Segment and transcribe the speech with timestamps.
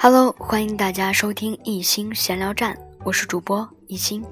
[0.00, 4.24] Hello，欢迎大家收听一心闲聊站，我是主播一心。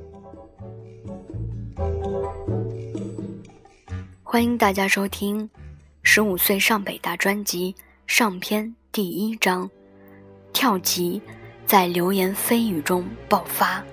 [4.22, 5.42] 欢迎大家收听
[6.04, 7.74] 《十五岁上北大》专辑
[8.06, 9.68] 上篇第一章：
[10.52, 11.20] 跳级
[11.66, 13.84] 在流言蜚语中爆发。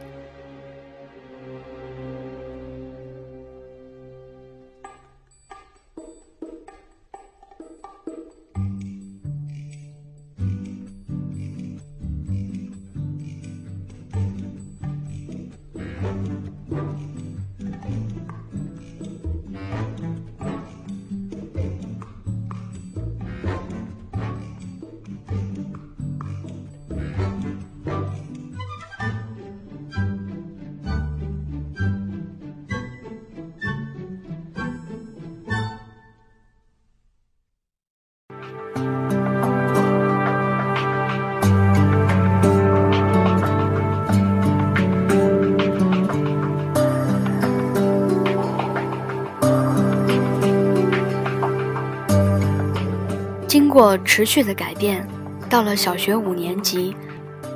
[53.73, 55.03] 过持续的改变，
[55.49, 56.95] 到了小学五年级，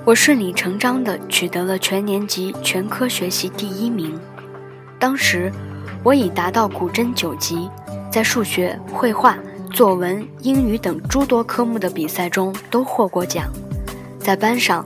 [0.04, 4.20] 我顺理成章地取得了全年级全科学习第一名。
[4.98, 5.52] 当时，
[6.02, 7.70] 我已达到古筝九级，
[8.12, 9.38] 在数学、绘画、
[9.72, 13.46] 作文、英语等诸多科目的比赛中都获过奖。
[14.20, 14.84] 在班上，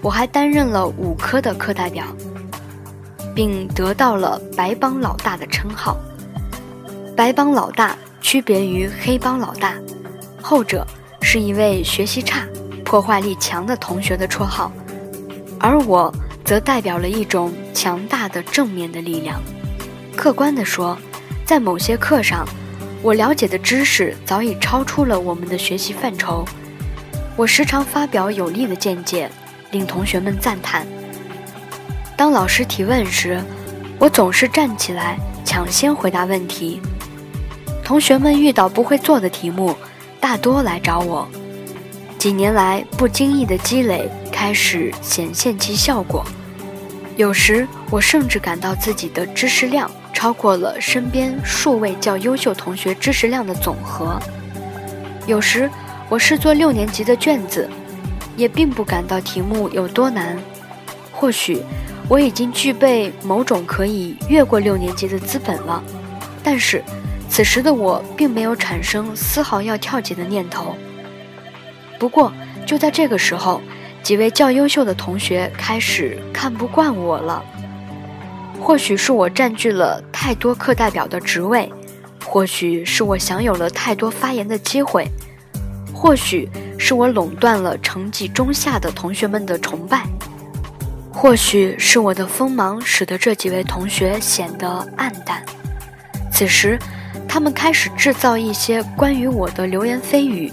[0.00, 2.06] 我还担任了五科的课代表，
[3.32, 5.96] 并得到了“白帮老大”的称号。
[7.16, 9.74] 白帮老大区别于黑帮老大。
[10.42, 10.86] 后者
[11.20, 12.46] 是一位学习差、
[12.84, 14.72] 破坏力强的同学的绰号，
[15.58, 16.12] 而我
[16.44, 19.40] 则代表了一种强大的正面的力量。
[20.16, 20.98] 客观地说，
[21.46, 22.46] 在某些课上，
[23.02, 26.44] 我了解的知识早已超出了我们的学习范畴。
[27.36, 29.30] 我时常发表有力的见解，
[29.70, 30.86] 令同学们赞叹。
[32.16, 33.40] 当老师提问时，
[33.98, 36.80] 我总是站起来抢先回答问题。
[37.82, 39.74] 同学们遇到不会做的题目，
[40.22, 41.28] 大多来找我，
[42.16, 46.24] 几年来不经意的积累开始显现其效果。
[47.16, 54.16] 有时我甚至感到自己的知识量超过了身边数位较优秀同学知识量的总和。
[55.26, 55.68] 有时
[56.08, 57.68] 我试做六年级的卷子，
[58.36, 60.38] 也并不感到题目有多难。
[61.10, 61.60] 或许
[62.08, 65.82] 我已经具备某种可以越过六年级的资本了，
[66.44, 66.80] 但是。
[67.32, 70.76] 此时的我并没有产生丝毫要跳级的念头。
[71.98, 72.30] 不过，
[72.66, 73.62] 就在这个时候，
[74.02, 77.42] 几位较优秀的同学开始看不惯我了。
[78.60, 81.72] 或许是我占据了太多课代表的职位，
[82.22, 85.08] 或许是我享有了太多发言的机会，
[85.94, 86.46] 或许
[86.78, 90.04] 是我垄断了成绩中下的同学们的崇拜，
[91.10, 95.42] 或许是我的锋芒使得这几位同学显得黯淡。
[96.30, 96.78] 此时。
[97.32, 100.52] 他们开始制造一些关于我的流言蜚语，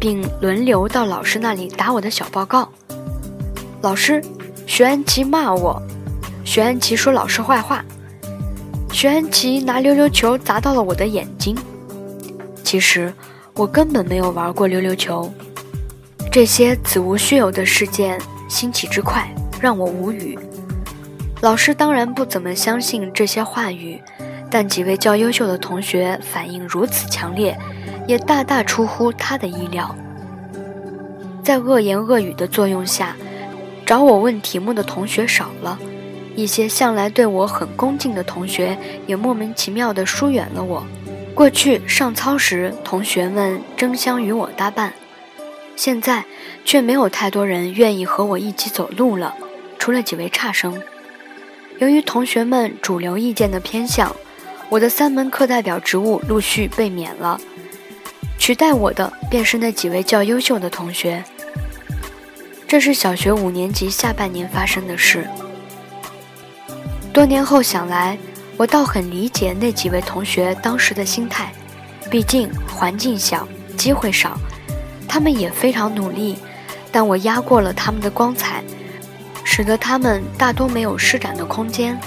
[0.00, 2.66] 并轮流到老师那里打我的小报告。
[3.82, 4.24] 老师，
[4.66, 5.82] 徐安琪骂我，
[6.46, 7.84] 徐安琪说老师坏话，
[8.90, 11.54] 徐安琪拿溜溜球砸到了我的眼睛。
[12.64, 13.12] 其实
[13.52, 15.30] 我根本没有玩过溜溜球。
[16.32, 19.28] 这些子无虚有的事件兴起之快，
[19.60, 20.38] 让我无语。
[21.42, 24.00] 老师当然不怎么相信这些话语。
[24.50, 27.58] 但几位较优秀的同学反应如此强烈，
[28.06, 29.94] 也大大出乎他的意料。
[31.44, 33.14] 在恶言恶语的作用下，
[33.84, 35.78] 找我问题目的同学少了，
[36.34, 38.76] 一些向来对我很恭敬的同学
[39.06, 40.82] 也莫名其妙地疏远了我。
[41.34, 44.92] 过去上操时，同学们争相与我搭伴，
[45.76, 46.24] 现在
[46.64, 49.34] 却没有太多人愿意和我一起走路了，
[49.78, 50.80] 除了几位差生。
[51.78, 54.16] 由于同学们主流意见的偏向。
[54.70, 57.40] 我的三门课代表职务陆续被免了，
[58.38, 61.24] 取代我的便是那几位较优秀的同学。
[62.66, 65.26] 这是小学五年级下半年发生的事。
[67.14, 68.18] 多年后想来，
[68.58, 71.50] 我倒很理解那几位同学当时的心态，
[72.10, 74.38] 毕竟环境小，机会少，
[75.08, 76.36] 他们也非常努力，
[76.92, 78.62] 但我压过了他们的光彩，
[79.44, 81.98] 使得他们大多没有施展的空间。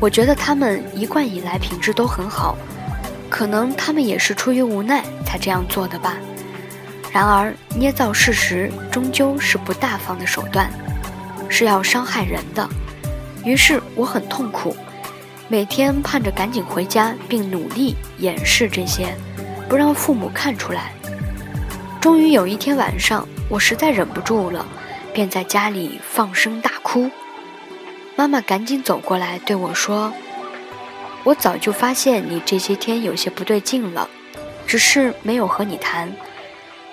[0.00, 2.56] 我觉得他们一贯以来品质都很好，
[3.28, 6.16] 可能他们也是出于无奈才这样做的吧。
[7.12, 10.70] 然而，捏造事实终究是不大方的手段，
[11.48, 12.66] 是要伤害人的。
[13.44, 14.74] 于是我很痛苦，
[15.48, 19.14] 每天盼着赶紧回家，并努力掩饰这些，
[19.68, 20.92] 不让父母看出来。
[22.00, 24.64] 终于有一天晚上，我实在忍不住了，
[25.12, 27.10] 便在家里放声大哭。
[28.20, 30.12] 妈妈赶紧走过来对我说
[31.24, 34.10] ：“我早就发现你这些天有些不对劲了，
[34.66, 36.12] 只是没有和你谈。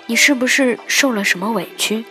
[0.06, 2.06] 你是不是受了什么委屈？”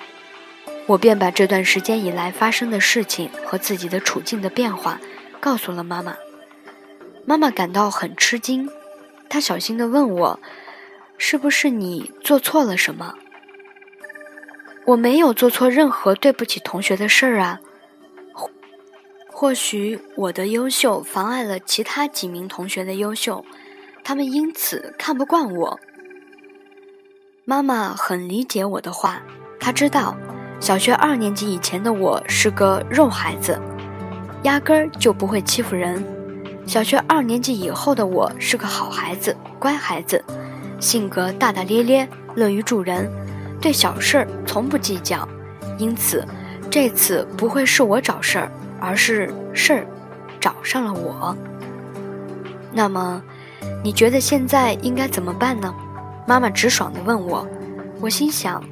[0.85, 5.01] 我便把这段时间以来发生的事情和自己的处境的变化
[5.39, 6.15] 告诉了妈妈。
[7.25, 8.69] 妈妈感到很吃惊，
[9.27, 10.39] 她小心地问我
[11.17, 13.15] ：“是不是你做错了什么？”
[14.85, 17.59] 我没有做错任何对不起同学的事儿啊。
[19.39, 23.45] 或许我的优秀妨碍了其他几名同学的优秀，
[24.03, 25.79] 他们因此看不惯我。
[27.45, 29.21] 妈妈很理解我的话，
[29.59, 30.17] 她知道
[30.59, 33.61] 小学二年级以前的我是个肉孩子，
[34.41, 36.01] 压根儿就不会欺负人；
[36.65, 40.25] 小学二年级以后的我是个好孩子、乖孩子，
[40.79, 43.07] 性格大大咧咧，乐于助人。
[43.61, 45.29] 对小事儿从不计较，
[45.77, 46.27] 因此
[46.71, 49.87] 这次不会是我找事儿，而是事儿
[50.39, 51.35] 找上了我。
[52.71, 53.21] 那么，
[53.83, 55.73] 你觉得现在应该怎么办呢？
[56.27, 57.47] 妈妈直爽地问我。
[57.99, 58.63] 我心想，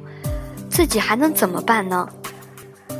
[0.68, 2.08] 自己还能怎么办呢？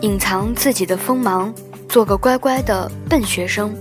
[0.01, 1.55] 隐藏自己的锋芒，
[1.89, 3.75] 做个乖乖的笨学生，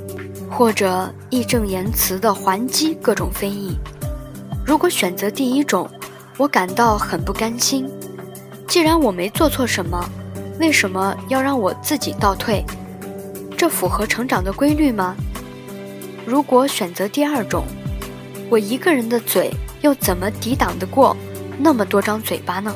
[0.50, 3.78] 或者义正言辞地还击各种非议。
[4.66, 5.90] 如果选择第一种，
[6.38, 7.90] 我感到很不甘心。
[8.68, 10.04] 既然我没做错什么，
[10.60, 12.64] 为什么要让我自己倒退？
[13.58, 15.16] 这符合成长的规律吗？
[16.26, 17.66] 如果选择第二种，
[18.50, 21.16] 我一个人的嘴又怎么抵挡得过
[21.58, 22.76] 那么多张嘴巴呢？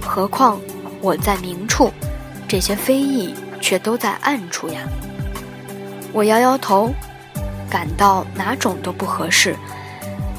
[0.00, 0.60] 何况
[1.00, 1.90] 我在明处，
[2.46, 4.80] 这些非议却都在暗处呀。
[6.12, 6.92] 我摇摇头，
[7.70, 9.56] 感到哪种都不合适，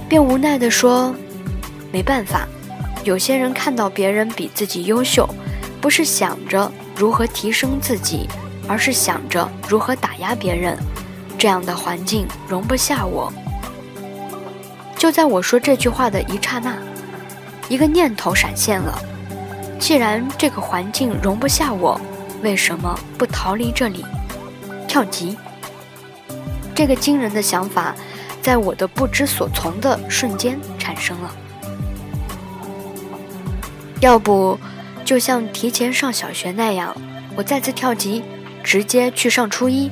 [0.07, 1.13] 便无奈地说
[1.91, 2.47] ：“没办法。”
[3.03, 5.27] 有些人看到别人比自己优秀，
[5.81, 8.29] 不是想着如何提升自己，
[8.68, 10.77] 而是想着如何打压别人。
[11.38, 13.31] 这样的环境容不下我。
[14.98, 16.77] 就在我说这句话的一刹那，
[17.68, 18.98] 一个念头闪现了：
[19.77, 22.00] 既然这个环境容不下我，
[22.42, 24.06] 为什么不逃离这里，
[24.88, 25.38] 跳级？
[26.74, 27.94] 这个惊人的想法，
[28.42, 31.36] 在我的不知所从的瞬间产生了。
[34.00, 34.57] 要不，
[35.04, 36.95] 就像提前上小学那样，
[37.36, 38.24] 我再次跳级，
[38.63, 39.92] 直接去上初一。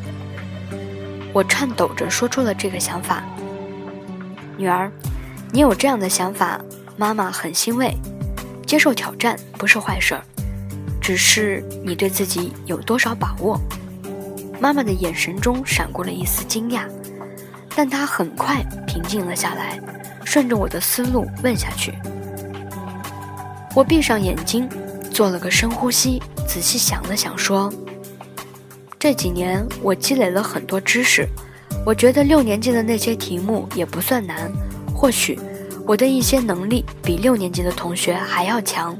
[1.33, 3.23] 我颤抖着说出了这个想法。
[4.57, 4.91] 女儿，
[5.51, 6.59] 你有这样的想法，
[6.97, 7.95] 妈妈很欣慰。
[8.65, 10.21] 接受挑战不是坏事儿，
[11.01, 13.59] 只是你对自己有多少把握？
[14.61, 16.83] 妈妈的眼神中闪过了一丝惊讶，
[17.75, 19.77] 但她很快平静了下来，
[20.23, 21.93] 顺着我的思路问下去。
[23.75, 24.69] 我闭上眼睛，
[25.11, 27.73] 做了个深呼吸，仔细想了想，说
[29.01, 31.27] ：“这几年我积累了很多知识，
[31.83, 34.51] 我觉得六年级的那些题目也不算难。
[34.93, 35.39] 或许
[35.87, 38.95] 我的一些能力比六年级的同学还要强。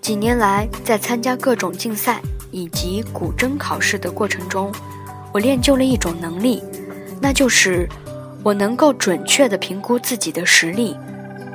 [0.00, 4.72] 几年来，在参加各种竞赛以及古筝考试的过程中，
[5.30, 6.62] 我练就了一种能力，
[7.20, 7.86] 那就是
[8.42, 10.96] 我能够准确地评估自己的实力，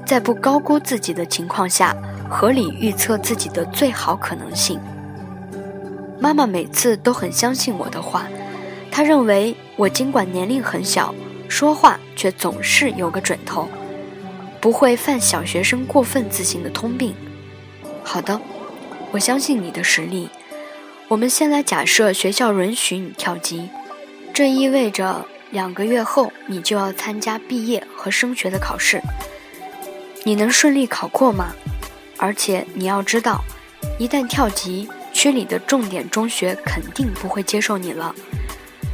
[0.06, 1.98] 在不高估自己的情况下。”
[2.30, 4.80] 合理预测自己的最好可能性。
[6.20, 8.28] 妈妈每次都很相信我的话，
[8.92, 11.16] 她认为我尽管年龄很小，
[11.48, 13.68] 说话却总是有个准头，
[14.60, 17.16] 不会犯小学生过分自信的通病。
[18.04, 18.40] 好的，
[19.12, 20.30] 我相信你的实力。
[21.08, 23.70] 我们先来假设学校允许你跳级，
[24.34, 29.02] 这意味着两个月后你就要参加毕业和升学的考试。
[30.24, 31.56] 你能顺利考过吗？
[32.18, 33.44] 而且你要知道，
[33.98, 38.16] 一旦跳级，区里的重点中学肯定不会接受你了。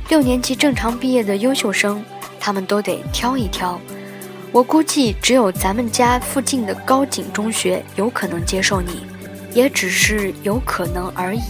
[0.10, 2.04] 六年级正常毕业的优秀生，
[2.40, 3.80] 他们都得挑一挑。
[4.52, 9.06] 我估计只有咱们家附近的高井中学有可能接受你，
[9.54, 11.44] 也只是有可能而已。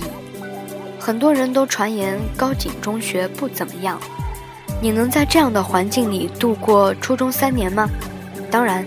[1.00, 3.98] 很多人都传言高井中学不怎么样。
[4.82, 7.90] 你能在这样的环境里度过初中三年吗？
[8.52, 8.86] 当然，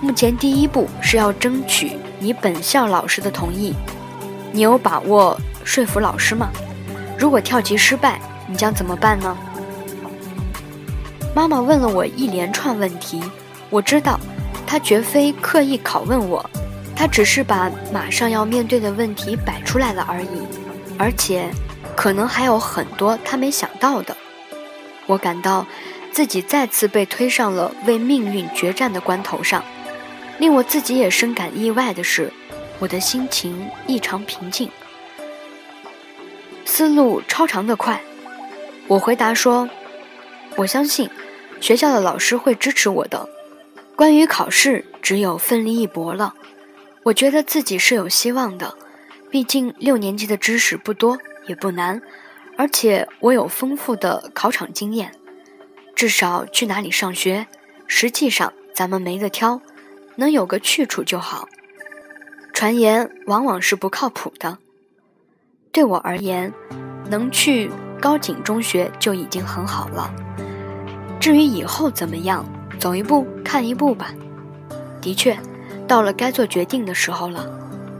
[0.00, 1.98] 目前第一步是要争取。
[2.18, 3.74] 你本校老师的同意，
[4.52, 6.50] 你有把握说服老师吗？
[7.18, 9.36] 如果跳级失败，你将怎么办呢？
[11.34, 13.22] 妈妈问了我一连串问题，
[13.70, 14.18] 我知道，
[14.66, 16.48] 她绝非刻意拷问我，
[16.96, 20.46] 她只是把马上要面对的问题摆出来了而已，
[20.98, 21.48] 而且，
[21.94, 24.16] 可能还有很多她没想到的。
[25.06, 25.66] 我感到
[26.10, 29.62] 自己再次被推上了为命运决战的关头上。
[30.38, 32.32] 令我自己也深感意外的是，
[32.80, 34.70] 我的心情异常平静，
[36.64, 38.00] 思路超常的快。
[38.86, 39.68] 我回答说
[40.54, 41.10] ：“我相信
[41.60, 43.28] 学校的老师会支持我的。
[43.96, 46.34] 关于考试，只有奋力一搏了。
[47.02, 48.76] 我觉得自己是有希望的，
[49.28, 51.18] 毕竟六年级的知识不多
[51.48, 52.00] 也不难，
[52.56, 55.12] 而且我有丰富的考场经验。
[55.96, 57.48] 至少去哪里上学，
[57.88, 59.60] 实际上咱们没得挑，
[60.14, 61.48] 能有个去处就好。”
[62.58, 64.58] 传言往往是不靠谱的。
[65.70, 66.52] 对我而言，
[67.08, 70.12] 能去高井中学就已经很好了。
[71.20, 72.44] 至于以后怎么样，
[72.80, 74.12] 走一步看一步吧。
[75.00, 75.38] 的确，
[75.86, 77.48] 到了该做决定的时候了。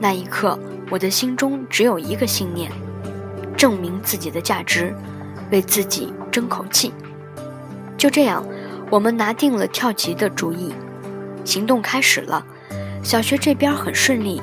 [0.00, 0.58] 那一刻，
[0.90, 2.68] 我的心中只有一个信念：
[3.56, 4.92] 证明自己的价值，
[5.52, 6.92] 为自己争口气。
[7.96, 8.44] 就这样，
[8.90, 10.74] 我们拿定了跳级的主意，
[11.44, 12.44] 行动开始了。
[13.02, 14.40] 小学这边很顺利，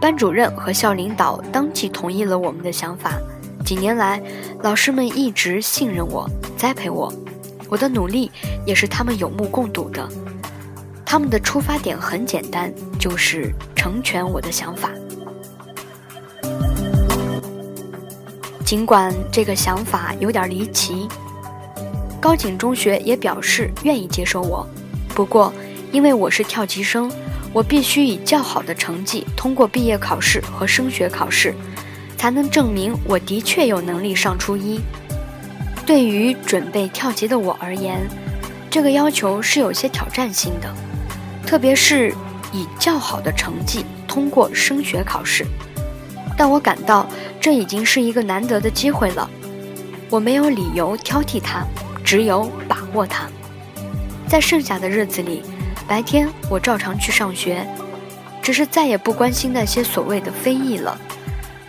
[0.00, 3.18] 班主任和校领导当即同意了我们的想法。
[3.64, 4.22] 几年来，
[4.62, 7.12] 老师们一直信任我、栽培我，
[7.68, 8.30] 我的努力
[8.64, 10.06] 也是他们有目共睹的。
[11.04, 14.90] 他们的出发点很简单，就是成全我的想法。
[18.64, 21.08] 尽管这个想法有点离奇，
[22.20, 24.66] 高井中学也表示愿意接受我，
[25.14, 25.52] 不过
[25.90, 27.10] 因为我是跳级生。
[27.54, 31.54] 我必须以较好的成绩通过毕业考试和升学考试，
[32.16, 34.80] 才能证明我的确有能力上初一。
[35.86, 38.00] 对于准备跳级的我而言，
[38.68, 40.74] 这个要求是有些挑战性的，
[41.46, 42.12] 特别是
[42.52, 45.46] 以较好的成绩通过升学考试。
[46.36, 47.06] 但我感到
[47.40, 49.30] 这已经是一个难得的机会了，
[50.10, 51.64] 我没有理由挑剔它，
[52.02, 53.28] 只有把握它。
[54.26, 55.40] 在剩下的日子里。
[55.86, 57.66] 白天我照常去上学，
[58.42, 60.98] 只是再也不关心那些所谓的非议了。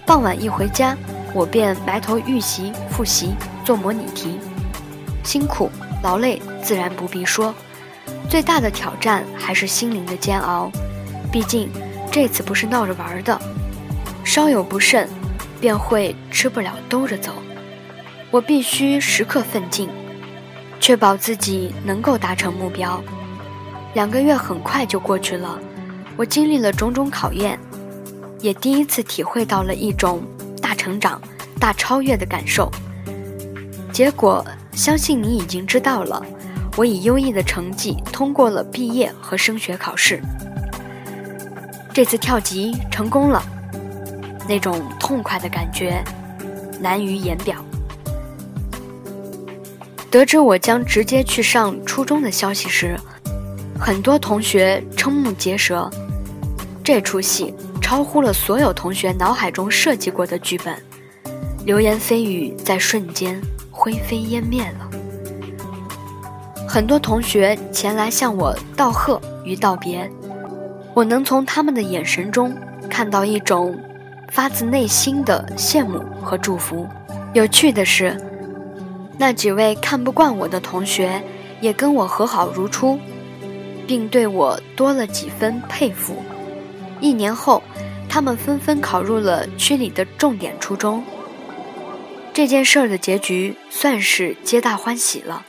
[0.06, 0.96] 傍晚一回家，
[1.34, 3.34] 我便埋头预习、复习、
[3.66, 4.40] 做模拟题，
[5.24, 5.70] 辛苦
[6.02, 7.54] 劳累自然不必说。
[8.30, 10.72] 最大的挑战还是心灵的煎熬，
[11.32, 11.70] 毕竟
[12.12, 13.40] 这次不是闹着玩的，
[14.24, 15.10] 稍有不慎，
[15.60, 17.34] 便会吃不了兜着走。
[18.32, 19.90] 我必须时刻奋进，
[20.80, 23.04] 确保自己能够达成目标。
[23.96, 25.58] 两个月很快就过去了，
[26.18, 27.58] 我经历了种种考验，
[28.42, 30.22] 也第一次体会到了一种
[30.62, 31.20] 大成长、
[31.62, 32.70] 大超越的感受。
[33.94, 36.22] 结果，相信你已经知道了，
[36.76, 40.22] 我以优异的成绩通过了毕业和升学考试。
[41.94, 43.42] 这次跳级成功了，
[44.46, 46.04] 那种痛快的感觉
[46.82, 47.64] 难于言表。
[50.12, 53.00] 得知我将直接去上初中的消息时，
[53.80, 55.90] 很多同学瞠目结舌，
[56.84, 60.76] 这出戏超乎了所有同学脑海中设计过的剧本，
[61.66, 63.40] 流言蜚语在瞬间
[63.70, 64.90] 灰飞烟灭了。
[66.68, 70.10] 很多同学前来向我道贺与道别，
[70.94, 72.56] 我能从他们的眼神中
[72.90, 73.78] 看到一种
[74.32, 76.88] 发自内心的羡慕和祝福。
[77.34, 78.18] 有趣的是，
[79.18, 81.22] 那几位看不惯我的同学
[81.62, 82.98] 也跟我和好如初。
[83.88, 86.24] 并对我多了几分佩服。
[87.00, 87.62] 一年后，
[88.08, 91.04] 他们纷纷考入了区里的重点初中。
[92.34, 95.46] 这件事儿的结局算是皆大欢喜了。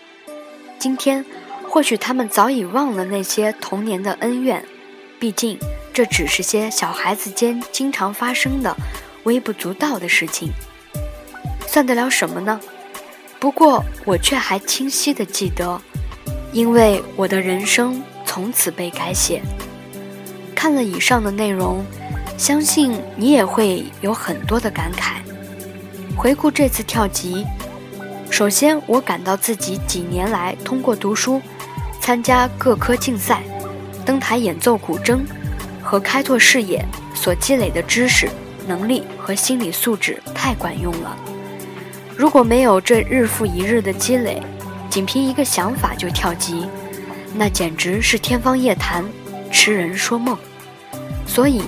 [0.79, 1.25] 今天，
[1.69, 4.65] 或许他们早已忘了那些童年的恩怨，
[5.19, 5.59] 毕竟
[5.93, 8.77] 这只是些小孩子间经常发生的
[9.25, 10.51] 微不足道的事情，
[11.67, 12.61] 算得了什么呢？
[13.41, 15.81] 不过，我却还清晰地记得，
[16.53, 18.03] 因为我的人生。
[18.37, 19.41] 从此被改写。
[20.55, 21.83] 看了以上的内容，
[22.37, 25.15] 相信你也会有很多的感慨。
[26.15, 27.47] 回顾这次跳级，
[28.31, 31.41] 首先我感到自己几年来通过读书、
[31.99, 33.43] 参加各科竞赛、
[34.05, 35.21] 登台演奏古筝
[35.83, 38.29] 和开拓视野所积累的知识、
[38.67, 41.17] 能力和心理素质太管用了。
[42.15, 44.43] 如果没有这日复一日的积累，
[44.91, 46.67] 仅凭一个想法就跳级。
[47.39, 49.05] 那简直是天方夜谭，
[49.53, 50.37] 痴人说梦。
[51.27, 51.63] 所以，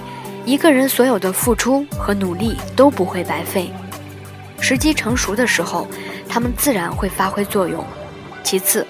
[0.47, 3.71] 一个人所有的付出和努力都不会白费。
[4.61, 5.87] 时机成熟的时候，
[6.29, 7.85] 他们自然会发挥作用。
[8.43, 8.87] 其次，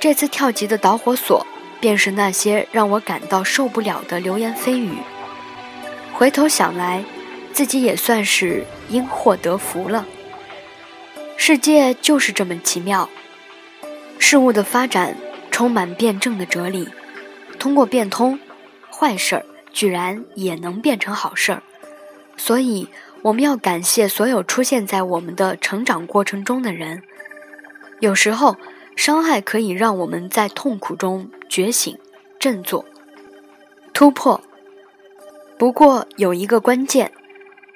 [0.00, 1.46] 这次跳级的导火索，
[1.80, 4.96] 便是那些让我感到受不了的流言蜚语。
[6.14, 7.04] 回头想来，
[7.52, 10.06] 自己也算是因祸得福了。
[11.36, 13.08] 世界就是这么奇妙，
[14.18, 15.14] 事物的发展。
[15.52, 16.88] 充满辩证的哲理，
[17.60, 18.40] 通过变通，
[18.90, 21.62] 坏事儿居然也能变成好事儿。
[22.36, 22.88] 所以，
[23.22, 27.02] 我们要感谢所有出现在我们的成长过程中的人。
[28.00, 28.56] 有时候，
[28.96, 31.96] 伤害可以让我们在痛苦中觉醒、
[32.40, 32.84] 振作、
[33.92, 34.40] 突破。
[35.56, 37.12] 不过，有一个关键，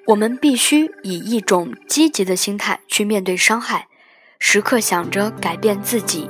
[0.07, 3.87] 我们必须以一种积极的心态去面对伤害，
[4.41, 6.29] 时刻想着改变自己，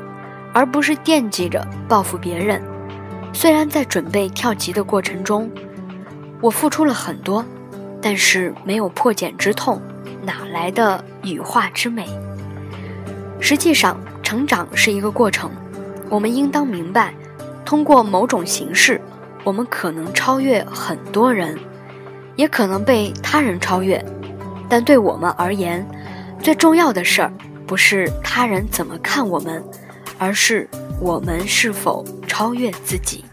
[0.56, 2.62] 而不是惦记着报复别人。
[3.30, 5.50] 虽然在准备跳级的过程中，
[6.40, 7.44] 我付出了很多。
[8.00, 9.82] 但是没有破茧之痛，
[10.22, 12.06] 哪来的羽化之美？
[13.40, 15.50] 实际上，成长是一个过程，
[16.08, 17.12] 我们应当明白，
[17.64, 19.00] 通过某种形式，
[19.44, 21.58] 我们可能超越很多人，
[22.36, 24.02] 也可能被他人超越。
[24.68, 25.84] 但对我们而言，
[26.40, 27.32] 最重要的事儿
[27.66, 29.62] 不是他人怎么看我们，
[30.18, 30.68] 而是
[31.00, 33.25] 我们是否超越自己。